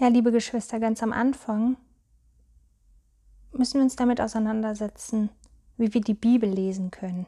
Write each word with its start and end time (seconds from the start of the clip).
Ja, 0.00 0.08
liebe 0.08 0.32
Geschwister, 0.32 0.80
ganz 0.80 1.02
am 1.02 1.12
Anfang 1.12 1.76
müssen 3.52 3.74
wir 3.74 3.82
uns 3.82 3.96
damit 3.96 4.18
auseinandersetzen, 4.18 5.28
wie 5.76 5.92
wir 5.92 6.00
die 6.00 6.14
Bibel 6.14 6.48
lesen 6.48 6.90
können. 6.90 7.26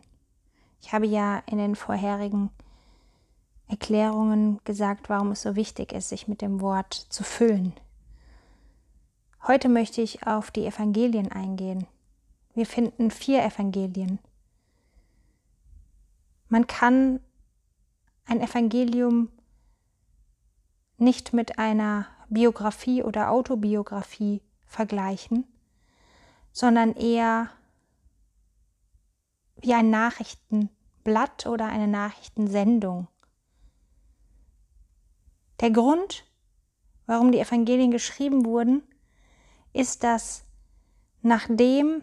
Ich 0.81 0.95
habe 0.95 1.07
ja 1.07 1.43
in 1.45 1.59
den 1.59 1.77
vorherigen 1.77 2.49
Erklärungen 3.69 4.59
gesagt, 4.65 5.11
warum 5.11 5.33
es 5.33 5.43
so 5.43 5.55
wichtig 5.55 5.93
ist, 5.93 6.09
sich 6.09 6.29
mit 6.29 6.41
dem 6.41 6.63
Wort 6.63 6.95
zu 6.95 7.25
füllen. 7.25 7.75
Heute 9.47 9.69
möchte 9.69 10.01
ich 10.01 10.27
auf 10.27 10.51
die 10.51 10.65
Evangelien 10.65 11.31
eingehen. 11.31 11.87
Wir 12.55 12.65
finden 12.65 13.11
vier 13.11 13.45
Evangelien. 13.45 14.19
Man 16.49 16.67
kann 16.67 17.21
ein 18.25 18.41
Evangelium 18.41 19.29
nicht 20.97 21.35
mit 21.35 21.59
einer 21.59 22.07
Biografie 22.33 23.03
oder 23.03 23.31
Autobiografie 23.31 24.43
vergleichen, 24.67 25.45
sondern 26.53 26.95
eher 26.95 27.51
wie 29.61 29.75
ein 29.75 29.91
Nachrichtenblatt 29.91 31.47
oder 31.47 31.67
eine 31.67 31.89
Nachrichtensendung. 31.89 33.09
Der 35.61 35.71
Grund, 35.71 36.25
warum 37.07 37.31
die 37.33 37.39
Evangelien 37.39 37.91
geschrieben 37.91 38.45
wurden, 38.45 38.83
ist, 39.73 40.03
dass 40.03 40.45
nachdem 41.23 42.03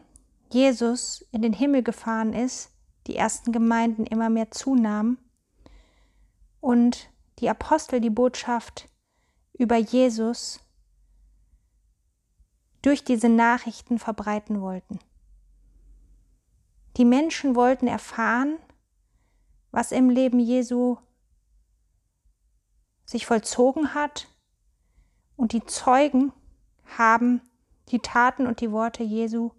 Jesus 0.51 1.27
in 1.31 1.41
den 1.41 1.53
Himmel 1.53 1.83
gefahren 1.83 2.33
ist, 2.33 2.71
die 3.07 3.15
ersten 3.15 3.51
Gemeinden 3.51 4.05
immer 4.05 4.29
mehr 4.29 4.51
zunahmen 4.51 5.17
und 6.61 7.09
die 7.39 7.49
Apostel 7.49 8.01
die 8.01 8.09
Botschaft 8.09 8.88
über 9.59 9.75
Jesus 9.75 10.61
durch 12.81 13.03
diese 13.03 13.27
Nachrichten 13.29 13.99
verbreiten 13.99 14.61
wollten. 14.61 14.99
Die 16.97 17.05
Menschen 17.05 17.55
wollten 17.55 17.85
erfahren, 17.85 18.57
was 19.71 19.91
im 19.91 20.09
Leben 20.09 20.39
Jesu 20.39 20.97
sich 23.05 23.25
vollzogen 23.25 23.93
hat, 23.93 24.27
und 25.35 25.53
die 25.53 25.65
Zeugen 25.65 26.33
haben 26.97 27.41
die 27.89 27.99
Taten 27.99 28.45
und 28.45 28.59
die 28.59 28.71
Worte 28.73 29.03
Jesu 29.03 29.51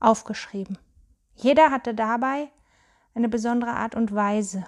aufgeschrieben. 0.00 0.78
Jeder 1.34 1.70
hatte 1.70 1.94
dabei 1.94 2.50
eine 3.14 3.30
besondere 3.30 3.72
Art 3.72 3.94
und 3.94 4.14
Weise. 4.14 4.66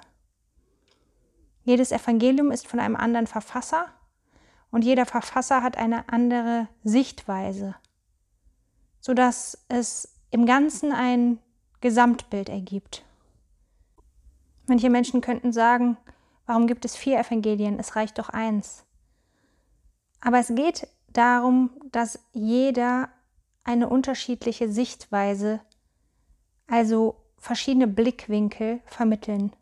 Jedes 1.62 1.92
Evangelium 1.92 2.50
ist 2.50 2.66
von 2.66 2.80
einem 2.80 2.96
anderen 2.96 3.26
Verfasser 3.26 3.92
und 4.74 4.82
jeder 4.82 5.06
Verfasser 5.06 5.62
hat 5.62 5.78
eine 5.78 6.08
andere 6.08 6.66
Sichtweise, 6.82 7.76
sodass 8.98 9.64
es 9.68 10.18
im 10.32 10.46
Ganzen 10.46 10.90
ein 10.90 11.38
Gesamtbild 11.80 12.48
ergibt. 12.48 13.04
Manche 14.66 14.90
Menschen 14.90 15.20
könnten 15.20 15.52
sagen, 15.52 15.96
warum 16.46 16.66
gibt 16.66 16.84
es 16.84 16.96
vier 16.96 17.20
Evangelien? 17.20 17.78
Es 17.78 17.94
reicht 17.94 18.18
doch 18.18 18.30
eins. 18.30 18.84
Aber 20.20 20.40
es 20.40 20.48
geht 20.48 20.88
darum, 21.12 21.70
dass 21.92 22.18
jeder 22.32 23.10
eine 23.62 23.88
unterschiedliche 23.88 24.68
Sichtweise, 24.68 25.60
also 26.66 27.14
verschiedene 27.38 27.86
Blickwinkel 27.86 28.80
vermitteln. 28.86 29.52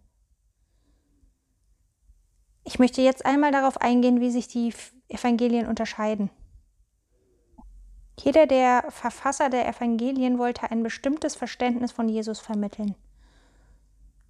Ich 2.64 2.78
möchte 2.78 3.02
jetzt 3.02 3.27
einmal 3.27 3.52
darauf 3.52 3.78
eingehen, 3.78 4.22
wie 4.22 4.30
sich 4.30 4.48
die 4.48 4.72
Evangelien 5.12 5.66
unterscheiden. 5.66 6.30
Jeder 8.20 8.46
der 8.46 8.84
Verfasser 8.91 9.48
der 9.48 9.66
Evangelien 9.66 10.38
wollte 10.38 10.70
ein 10.70 10.82
bestimmtes 10.82 11.34
Verständnis 11.34 11.92
von 11.92 12.08
Jesus 12.08 12.41
vermitteln. 12.41 12.95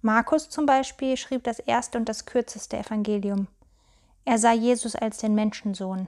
Markus 0.01 0.49
zum 0.49 0.65
Beispiel 0.65 1.15
schrieb 1.15 1.43
das 1.43 1.59
erste 1.59 1.97
und 1.97 2.09
das 2.09 2.25
kürzeste 2.25 2.77
Evangelium. 2.77 3.47
Er 4.25 4.37
sah 4.37 4.53
Jesus 4.53 4.95
als 4.95 5.17
den 5.17 5.35
Menschensohn. 5.35 6.07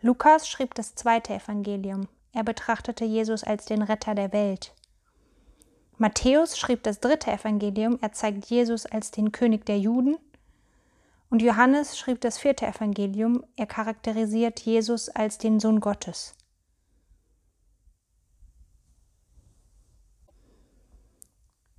Lukas 0.00 0.48
schrieb 0.48 0.74
das 0.74 0.94
zweite 0.94 1.34
Evangelium. 1.34 2.08
Er 2.32 2.44
betrachtete 2.44 3.04
Jesus 3.04 3.44
als 3.44 3.64
den 3.64 3.82
Retter 3.82 4.14
der 4.14 4.32
Welt. 4.32 4.74
Matthäus 5.96 6.58
schrieb 6.58 6.82
das 6.82 7.00
dritte 7.00 7.30
Evangelium. 7.30 7.98
Er 8.02 8.12
zeigt 8.12 8.46
Jesus 8.46 8.84
als 8.84 9.12
den 9.12 9.32
König 9.32 9.64
der 9.64 9.78
Juden 9.78 10.16
und 11.34 11.42
Johannes 11.42 11.98
schrieb 11.98 12.20
das 12.20 12.38
vierte 12.38 12.64
Evangelium, 12.64 13.44
er 13.56 13.66
charakterisiert 13.66 14.60
Jesus 14.60 15.08
als 15.08 15.36
den 15.36 15.58
Sohn 15.58 15.80
Gottes. 15.80 16.36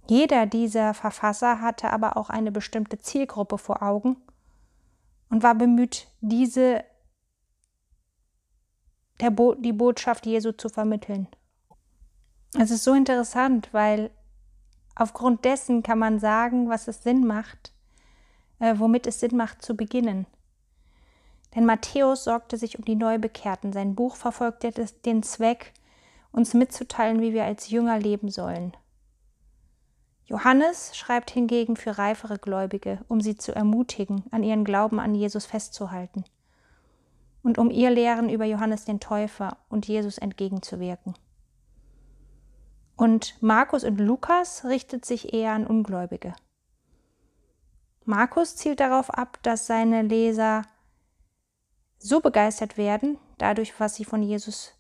Jeder 0.10 0.46
dieser 0.46 0.94
Verfasser 0.94 1.62
hatte 1.62 1.94
aber 1.94 2.18
auch 2.18 2.30
eine 2.30 2.52
bestimmte 2.52 3.00
Zielgruppe 3.00 3.58
vor 3.58 3.82
Augen 3.82 4.18
und 5.30 5.42
war 5.42 5.56
bemüht, 5.56 6.10
diese 6.20 6.84
Bo 9.32 9.56
die 9.56 9.72
Botschaft 9.72 10.26
Jesu 10.26 10.52
zu 10.52 10.68
vermitteln. 10.68 11.30
Es 12.60 12.72
ist 12.72 12.84
so 12.84 12.94
interessant, 12.94 13.70
weil 13.72 14.12
aufgrund 14.96 15.46
dessen 15.46 15.82
kann 15.82 16.00
man 16.00 16.20
sagen, 16.20 16.68
was 16.68 16.90
es 16.90 17.04
Sinn 17.04 17.26
macht, 17.26 17.72
äh, 18.60 18.76
womit 18.78 19.08
es 19.08 19.20
Sinn 19.20 19.36
macht 19.36 19.62
zu 19.62 19.76
beginnen. 19.76 20.26
Denn 21.56 21.66
Matthäus 21.66 22.26
sorgte 22.26 22.58
sich 22.58 22.78
um 22.78 22.86
die 22.86 22.96
Neubekehrten. 22.96 23.72
Sein 23.72 23.96
Buch 23.96 24.16
verfolgte 24.16 24.72
den 25.06 25.24
Zweck, 25.24 25.74
uns 26.32 26.54
mitzuteilen, 26.54 27.22
wie 27.22 27.34
wir 27.34 27.46
als 27.46 27.70
Jünger 27.70 27.98
leben 27.98 28.30
sollen. 28.30 28.76
Johannes 30.26 30.98
schreibt 30.98 31.32
hingegen 31.32 31.76
für 31.76 31.98
reifere 31.98 32.38
Gläubige, 32.40 33.00
um 33.08 33.22
sie 33.22 33.38
zu 33.38 33.54
ermutigen, 33.56 34.24
an 34.32 34.44
ihren 34.44 34.66
Glauben 34.66 35.00
an 35.00 35.14
Jesus 35.14 35.46
festzuhalten 35.46 36.26
und 37.46 37.60
um 37.60 37.70
ihr 37.70 37.92
Lehren 37.92 38.28
über 38.28 38.44
Johannes 38.44 38.86
den 38.86 39.00
Täufer 39.00 39.58
und 39.70 39.88
Jesus 39.88 40.18
entgegenzuwirken. 40.18 41.14
Und 42.98 43.42
Markus 43.42 43.84
und 43.84 44.00
Lukas 44.00 44.66
richtet 44.66 45.06
sich 45.06 45.32
eher 45.32 45.52
an 45.52 45.68
Ungläubige. 45.68 46.34
Markus 48.06 48.56
zielt 48.56 48.80
darauf 48.80 49.10
ab, 49.10 49.40
dass 49.42 49.68
seine 49.68 50.04
Leser 50.04 50.62
so 51.98 52.22
begeistert 52.22 52.78
werden, 52.78 53.18
dadurch, 53.38 53.80
was 53.80 53.96
sie 53.96 54.06
von 54.06 54.22
Jesus 54.22 54.74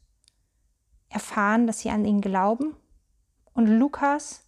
erfahren, 1.10 1.66
dass 1.66 1.80
sie 1.80 1.90
an 1.90 2.06
ihn 2.06 2.22
glauben. 2.22 2.76
Und 3.54 3.68
Lukas 3.68 4.44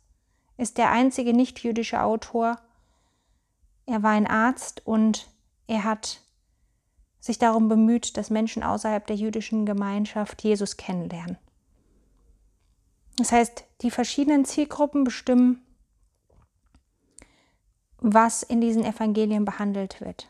ist 0.57 0.77
der 0.77 0.91
einzige 0.91 1.33
nicht-jüdische 1.33 2.01
Autor. 2.01 2.59
Er 3.85 4.03
war 4.03 4.11
ein 4.11 4.27
Arzt 4.27 4.85
und 4.85 5.27
er 5.65 5.83
hat 5.83 6.21
sich 7.19 7.39
darum 7.39 7.69
bemüht, 7.69 8.15
dass 8.15 8.29
Menschen 8.29 8.63
außerhalb 8.63 9.05
der 9.07 9.15
jüdischen 9.15 9.65
Gemeinschaft 9.65 10.43
Jesus 10.43 10.77
kennenlernen. 10.77 11.37
Das 13.17 13.31
heißt, 13.31 13.65
die 13.81 13.91
verschiedenen 13.91 14.45
Zielgruppen 14.45 15.03
bestimmen 15.03 15.65
was 17.99 18.43
in 18.43 18.61
diesen 18.61 18.83
Evangelien 18.83 19.45
behandelt 19.45 20.01
wird. 20.01 20.27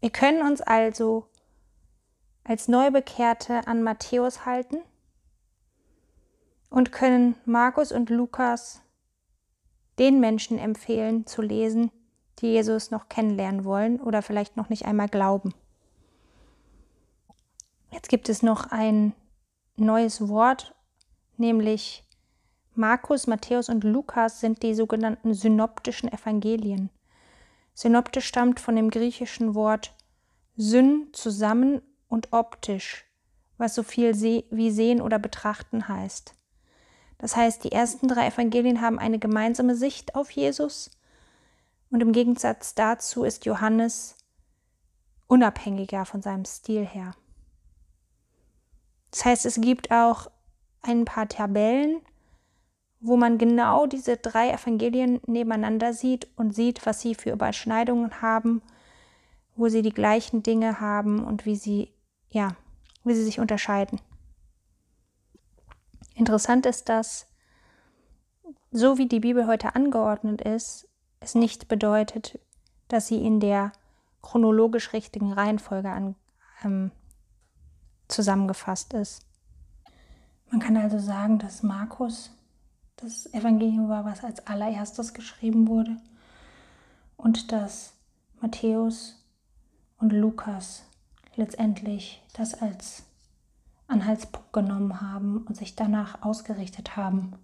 Wir 0.00 0.10
können 0.10 0.42
uns 0.46 0.60
also 0.60 1.26
als 2.44 2.68
Neubekehrte 2.68 3.66
an 3.66 3.82
Matthäus 3.82 4.46
halten 4.46 4.78
und 6.70 6.92
können 6.92 7.36
Markus 7.44 7.92
und 7.92 8.08
Lukas 8.08 8.80
den 9.98 10.20
Menschen 10.20 10.58
empfehlen 10.58 11.26
zu 11.26 11.42
lesen, 11.42 11.90
die 12.38 12.46
Jesus 12.46 12.90
noch 12.90 13.08
kennenlernen 13.10 13.64
wollen 13.64 14.00
oder 14.00 14.22
vielleicht 14.22 14.56
noch 14.56 14.70
nicht 14.70 14.86
einmal 14.86 15.08
glauben. 15.08 15.52
Jetzt 17.90 18.08
gibt 18.08 18.28
es 18.28 18.42
noch 18.42 18.70
ein 18.70 19.12
neues 19.76 20.28
Wort, 20.28 20.74
nämlich 21.36 22.04
Markus, 22.80 23.26
Matthäus 23.26 23.68
und 23.68 23.84
Lukas 23.84 24.40
sind 24.40 24.62
die 24.62 24.74
sogenannten 24.74 25.34
synoptischen 25.34 26.10
Evangelien. 26.10 26.88
Synoptisch 27.74 28.26
stammt 28.26 28.58
von 28.58 28.74
dem 28.74 28.88
griechischen 28.88 29.54
Wort 29.54 29.94
syn 30.56 31.08
zusammen 31.12 31.82
und 32.08 32.32
optisch, 32.32 33.04
was 33.58 33.74
so 33.74 33.82
viel 33.82 34.14
wie 34.18 34.70
sehen 34.70 35.02
oder 35.02 35.18
betrachten 35.18 35.88
heißt. 35.88 36.34
Das 37.18 37.36
heißt, 37.36 37.64
die 37.64 37.72
ersten 37.72 38.08
drei 38.08 38.28
Evangelien 38.28 38.80
haben 38.80 38.98
eine 38.98 39.18
gemeinsame 39.18 39.76
Sicht 39.76 40.14
auf 40.14 40.30
Jesus 40.30 40.90
und 41.90 42.00
im 42.00 42.12
Gegensatz 42.12 42.74
dazu 42.74 43.24
ist 43.24 43.44
Johannes 43.44 44.16
unabhängiger 45.26 46.06
von 46.06 46.22
seinem 46.22 46.46
Stil 46.46 46.86
her. 46.86 47.12
Das 49.10 49.26
heißt, 49.26 49.44
es 49.44 49.60
gibt 49.60 49.90
auch 49.90 50.30
ein 50.80 51.04
paar 51.04 51.28
Tabellen, 51.28 52.00
wo 53.00 53.16
man 53.16 53.38
genau 53.38 53.86
diese 53.86 54.16
drei 54.16 54.50
Evangelien 54.50 55.20
nebeneinander 55.26 55.92
sieht 55.92 56.28
und 56.36 56.54
sieht, 56.54 56.84
was 56.86 57.00
sie 57.00 57.14
für 57.14 57.30
Überschneidungen 57.30 58.22
haben 58.22 58.62
wo 59.60 59.68
sie 59.68 59.82
die 59.82 59.92
gleichen 59.92 60.42
Dinge 60.42 60.80
haben 60.80 61.22
und 61.22 61.44
wie 61.44 61.54
sie, 61.54 61.92
ja, 62.30 62.56
wie 63.04 63.14
sie 63.14 63.24
sich 63.24 63.40
unterscheiden. 63.40 64.00
Interessant 66.14 66.66
ist, 66.66 66.88
dass 66.88 67.26
so 68.70 68.96
wie 68.98 69.06
die 69.06 69.20
Bibel 69.20 69.46
heute 69.46 69.74
angeordnet 69.74 70.40
ist, 70.40 70.88
es 71.20 71.34
nicht 71.34 71.68
bedeutet, 71.68 72.38
dass 72.88 73.06
sie 73.06 73.24
in 73.24 73.38
der 73.38 73.72
chronologisch 74.22 74.92
richtigen 74.92 75.32
Reihenfolge 75.32 75.90
an, 75.90 76.14
ähm, 76.64 76.90
zusammengefasst 78.08 78.94
ist. 78.94 79.26
Man 80.50 80.60
kann 80.60 80.76
also 80.76 80.98
sagen, 80.98 81.38
dass 81.38 81.62
Markus 81.62 82.30
das 83.00 83.32
Evangelium 83.32 83.88
war, 83.88 84.04
was 84.04 84.24
als 84.24 84.46
allererstes 84.46 85.14
geschrieben 85.14 85.68
wurde 85.68 85.96
und 87.16 87.52
dass 87.52 87.94
Matthäus 88.40 89.16
und 89.98 90.12
Lukas 90.12 90.84
letztendlich 91.36 92.22
das 92.34 92.60
als 92.60 93.04
Anhaltspunkt 93.86 94.52
genommen 94.52 95.00
haben 95.00 95.44
und 95.46 95.56
sich 95.56 95.74
danach 95.74 96.22
ausgerichtet 96.22 96.96
haben. 96.96 97.34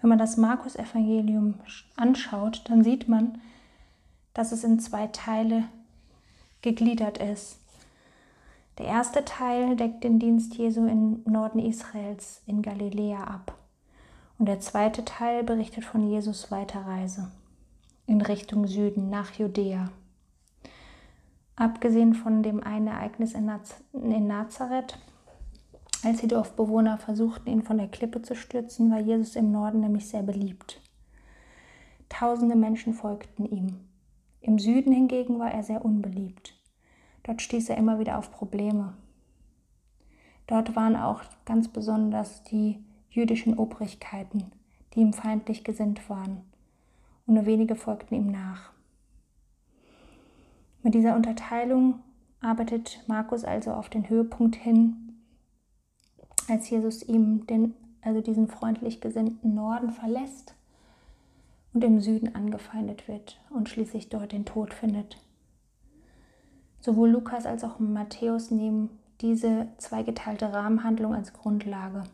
Wenn 0.00 0.10
man 0.10 0.18
das 0.18 0.36
Markus-Evangelium 0.36 1.54
anschaut, 1.96 2.62
dann 2.68 2.84
sieht 2.84 3.08
man, 3.08 3.40
dass 4.34 4.52
es 4.52 4.64
in 4.64 4.78
zwei 4.78 5.06
Teile 5.06 5.64
gegliedert 6.60 7.18
ist. 7.18 7.58
Der 8.78 8.86
erste 8.86 9.24
Teil 9.24 9.76
deckt 9.76 10.04
den 10.04 10.18
Dienst 10.18 10.56
Jesu 10.56 10.86
im 10.86 11.22
Norden 11.24 11.60
Israels 11.60 12.42
in 12.46 12.60
Galiläa 12.60 13.22
ab. 13.22 13.56
Und 14.38 14.46
der 14.46 14.60
zweite 14.60 15.04
Teil 15.04 15.44
berichtet 15.44 15.84
von 15.84 16.08
Jesus 16.08 16.50
Weiterreise 16.50 17.30
in 18.06 18.20
Richtung 18.20 18.66
Süden 18.66 19.08
nach 19.08 19.32
Judäa. 19.32 19.90
Abgesehen 21.56 22.14
von 22.14 22.42
dem 22.42 22.62
einen 22.62 22.88
Ereignis 22.88 23.32
in, 23.32 23.46
Naz 23.46 23.76
in 23.92 24.26
Nazareth 24.26 24.98
als 26.02 26.20
die 26.20 26.28
Dorfbewohner 26.28 26.98
versuchten, 26.98 27.48
ihn 27.48 27.62
von 27.62 27.78
der 27.78 27.88
Klippe 27.88 28.20
zu 28.20 28.34
stürzen, 28.34 28.90
war 28.90 29.00
Jesus 29.00 29.36
im 29.36 29.52
Norden 29.52 29.80
nämlich 29.80 30.08
sehr 30.08 30.22
beliebt. 30.22 30.80
Tausende 32.10 32.56
Menschen 32.56 32.92
folgten 32.92 33.46
ihm. 33.46 33.80
Im 34.40 34.58
Süden 34.58 34.92
hingegen 34.92 35.38
war 35.38 35.50
er 35.50 35.62
sehr 35.62 35.82
unbeliebt. 35.82 36.54
Dort 37.22 37.40
stieß 37.40 37.70
er 37.70 37.78
immer 37.78 37.98
wieder 37.98 38.18
auf 38.18 38.30
Probleme. 38.30 38.92
Dort 40.46 40.76
waren 40.76 40.96
auch 40.96 41.22
ganz 41.46 41.68
besonders 41.68 42.42
die 42.44 42.84
jüdischen 43.14 43.56
Obrigkeiten, 43.56 44.50
die 44.92 45.00
ihm 45.00 45.12
feindlich 45.12 45.64
gesinnt 45.64 46.08
waren, 46.10 46.42
und 47.26 47.34
nur 47.34 47.46
wenige 47.46 47.76
folgten 47.76 48.14
ihm 48.14 48.30
nach. 48.30 48.72
Mit 50.82 50.94
dieser 50.94 51.16
Unterteilung 51.16 52.00
arbeitet 52.40 53.02
Markus 53.06 53.44
also 53.44 53.72
auf 53.72 53.88
den 53.88 54.08
Höhepunkt 54.08 54.56
hin, 54.56 55.14
als 56.48 56.68
Jesus 56.68 57.02
ihm 57.02 57.46
den, 57.46 57.74
also 58.02 58.20
diesen 58.20 58.48
freundlich 58.48 59.00
gesinnten 59.00 59.54
Norden 59.54 59.90
verlässt 59.90 60.54
und 61.72 61.82
im 61.82 62.00
Süden 62.00 62.34
angefeindet 62.34 63.08
wird 63.08 63.40
und 63.48 63.68
schließlich 63.68 64.10
dort 64.10 64.32
den 64.32 64.44
Tod 64.44 64.74
findet. 64.74 65.18
Sowohl 66.80 67.08
Lukas 67.08 67.46
als 67.46 67.64
auch 67.64 67.78
Matthäus 67.78 68.50
nehmen 68.50 68.90
diese 69.22 69.68
zweigeteilte 69.78 70.52
Rahmenhandlung 70.52 71.14
als 71.14 71.32
Grundlage. 71.32 72.04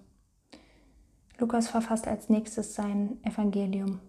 Lukas 1.41 1.69
verfasst 1.69 2.07
als 2.07 2.29
nächstes 2.29 2.75
sein 2.75 3.19
Evangelium. 3.25 4.01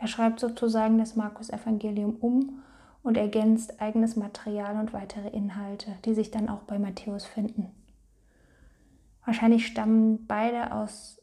Er 0.00 0.08
schreibt 0.08 0.40
sozusagen 0.40 0.98
das 0.98 1.14
Markus-Evangelium 1.14 2.16
um 2.16 2.62
und 3.02 3.16
ergänzt 3.16 3.80
eigenes 3.80 4.16
Material 4.16 4.76
und 4.76 4.92
weitere 4.92 5.28
Inhalte, 5.28 5.96
die 6.04 6.14
sich 6.14 6.30
dann 6.30 6.48
auch 6.48 6.62
bei 6.62 6.78
Matthäus 6.78 7.24
finden. 7.26 7.70
Wahrscheinlich 9.24 9.66
stammen 9.66 10.26
beide 10.26 10.72
aus 10.72 11.22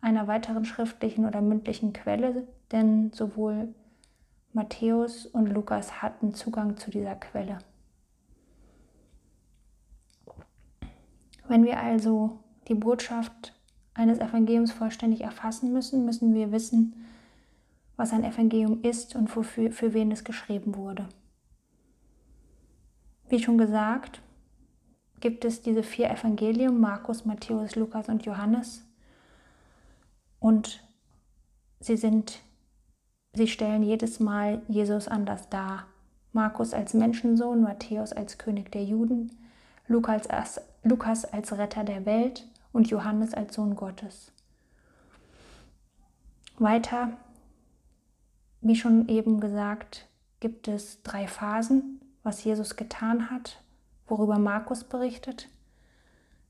einer 0.00 0.26
weiteren 0.26 0.64
schriftlichen 0.64 1.24
oder 1.24 1.40
mündlichen 1.40 1.92
Quelle, 1.92 2.48
denn 2.72 3.12
sowohl 3.12 3.74
Matthäus 4.52 5.26
und 5.26 5.46
Lukas 5.46 6.02
hatten 6.02 6.34
Zugang 6.34 6.76
zu 6.76 6.90
dieser 6.90 7.14
Quelle. 7.14 7.58
Wenn 11.46 11.64
wir 11.64 11.80
also 11.80 12.40
die 12.68 12.74
Botschaft 12.74 13.57
eines 13.98 14.20
Evangeliums 14.20 14.70
vollständig 14.70 15.22
erfassen 15.22 15.72
müssen, 15.72 16.04
müssen 16.04 16.32
wir 16.32 16.52
wissen, 16.52 16.94
was 17.96 18.12
ein 18.12 18.22
Evangelium 18.22 18.82
ist 18.82 19.16
und 19.16 19.34
wofür, 19.34 19.72
für 19.72 19.92
wen 19.92 20.12
es 20.12 20.22
geschrieben 20.22 20.76
wurde. 20.76 21.08
Wie 23.28 23.42
schon 23.42 23.58
gesagt, 23.58 24.22
gibt 25.18 25.44
es 25.44 25.62
diese 25.62 25.82
vier 25.82 26.10
Evangelien, 26.10 26.78
Markus, 26.78 27.24
Matthäus, 27.24 27.74
Lukas 27.74 28.08
und 28.08 28.24
Johannes. 28.24 28.84
Und 30.38 30.80
sie 31.80 31.96
sind, 31.96 32.38
sie 33.32 33.48
stellen 33.48 33.82
jedes 33.82 34.20
Mal 34.20 34.62
Jesus 34.68 35.08
anders 35.08 35.48
dar. 35.48 35.86
Markus 36.32 36.72
als 36.72 36.94
Menschensohn, 36.94 37.62
Matthäus 37.62 38.12
als 38.12 38.38
König 38.38 38.70
der 38.70 38.84
Juden, 38.84 39.36
Lukas 39.88 40.28
als, 40.28 40.60
Lukas 40.84 41.24
als 41.24 41.58
Retter 41.58 41.82
der 41.82 42.06
Welt 42.06 42.46
und 42.72 42.88
Johannes 42.90 43.34
als 43.34 43.54
Sohn 43.54 43.76
Gottes. 43.76 44.32
Weiter, 46.58 47.12
wie 48.60 48.76
schon 48.76 49.08
eben 49.08 49.40
gesagt, 49.40 50.08
gibt 50.40 50.68
es 50.68 51.02
drei 51.02 51.26
Phasen, 51.28 52.00
was 52.22 52.42
Jesus 52.44 52.76
getan 52.76 53.30
hat, 53.30 53.62
worüber 54.06 54.38
Markus 54.38 54.84
berichtet, 54.84 55.48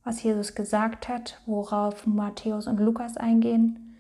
was 0.05 0.23
Jesus 0.23 0.55
gesagt 0.55 1.09
hat, 1.09 1.41
worauf 1.47 2.07
Matthäus 2.07 2.67
und 2.67 2.81
Lukas 2.81 3.17
eingehen 3.17 3.97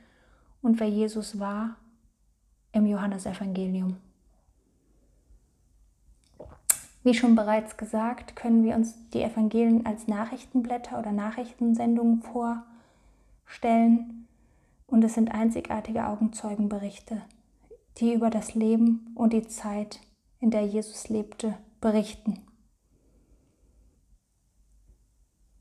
und 0.62 0.80
wer 0.80 0.88
Jesus 0.88 1.38
war 1.38 1.76
im 2.72 2.86
Johannesevangelium. 2.86 3.96
Wie 7.04 7.14
schon 7.14 7.36
bereits 7.36 7.76
gesagt, 7.76 8.36
können 8.36 8.64
wir 8.64 8.74
uns 8.74 8.96
die 9.10 9.22
Evangelien 9.22 9.86
als 9.86 10.08
Nachrichtenblätter 10.08 10.98
oder 10.98 11.12
Nachrichtensendungen 11.12 12.22
vorstellen 12.22 14.26
und 14.86 15.04
es 15.04 15.14
sind 15.14 15.32
einzigartige 15.32 16.06
Augenzeugenberichte, 16.06 17.22
die 17.98 18.14
über 18.14 18.30
das 18.30 18.54
Leben 18.54 19.12
und 19.14 19.32
die 19.32 19.46
Zeit, 19.46 20.00
in 20.40 20.50
der 20.50 20.66
Jesus 20.66 21.08
lebte, 21.08 21.54
berichten. 21.80 22.40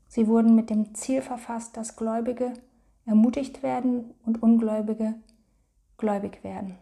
Sie 0.08 0.26
wurden 0.26 0.54
mit 0.54 0.70
dem 0.70 0.94
Ziel 0.94 1.22
verfasst, 1.22 1.76
dass 1.76 1.96
Gläubige 1.96 2.54
ermutigt 3.04 3.62
werden 3.62 4.14
und 4.24 4.42
Ungläubige 4.42 5.14
gläubig 5.96 6.42
werden. 6.42 6.76